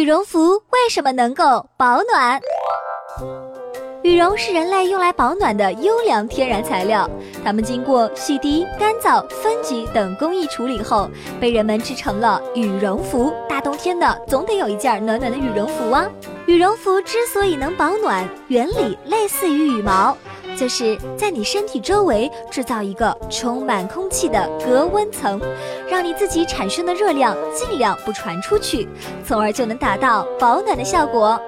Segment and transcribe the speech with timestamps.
[0.00, 2.40] 羽绒服为什么能够保暖？
[4.02, 7.06] 羽绒是人类用来保暖的优良天然材料，
[7.44, 13.30] 它们经过洗涤、干燥、分级等工艺处理后，被人们制成了羽绒服。
[13.46, 16.08] 大冬天的，总得有一件暖暖的羽绒服啊！
[16.46, 20.16] 羽绒服之所以能保暖，原理类似于羽毛。
[20.56, 25.40] 就是在你身体周围制造一个充满空气的隔温层，
[25.90, 28.88] 让你自己产生的热量尽量不传出去，
[29.26, 31.40] 从而就能达到保暖的效果。